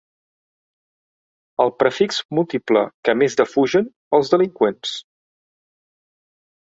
El 1.65 1.71
prefix 1.83 2.17
múltiple 2.37 2.81
que 3.09 3.15
més 3.23 3.37
defugen 3.41 3.91
els 4.19 4.31
delinqüents. 4.35 4.95